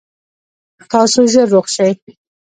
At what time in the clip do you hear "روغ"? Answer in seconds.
1.53-1.65